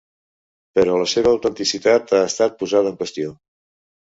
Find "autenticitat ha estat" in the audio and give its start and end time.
1.33-2.59